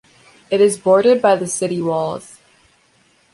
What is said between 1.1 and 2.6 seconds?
by the city walls.